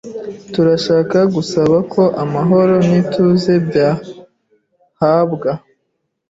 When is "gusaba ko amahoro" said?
1.35-2.75